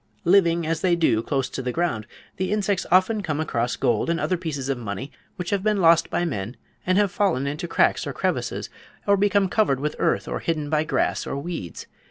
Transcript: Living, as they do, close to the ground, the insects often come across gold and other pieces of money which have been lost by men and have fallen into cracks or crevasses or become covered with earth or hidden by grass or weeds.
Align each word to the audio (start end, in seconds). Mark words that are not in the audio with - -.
Living, 0.25 0.65
as 0.65 0.81
they 0.81 0.95
do, 0.95 1.21
close 1.21 1.47
to 1.47 1.61
the 1.61 1.71
ground, 1.71 2.07
the 2.37 2.51
insects 2.51 2.87
often 2.91 3.21
come 3.21 3.39
across 3.39 3.75
gold 3.75 4.09
and 4.09 4.19
other 4.19 4.35
pieces 4.35 4.67
of 4.67 4.75
money 4.79 5.11
which 5.35 5.51
have 5.51 5.61
been 5.61 5.79
lost 5.79 6.09
by 6.09 6.25
men 6.25 6.57
and 6.87 6.97
have 6.97 7.11
fallen 7.11 7.45
into 7.45 7.67
cracks 7.67 8.07
or 8.07 8.11
crevasses 8.11 8.67
or 9.05 9.15
become 9.15 9.47
covered 9.47 9.79
with 9.79 9.95
earth 9.99 10.27
or 10.27 10.39
hidden 10.39 10.71
by 10.71 10.83
grass 10.83 11.27
or 11.27 11.37
weeds. 11.37 11.85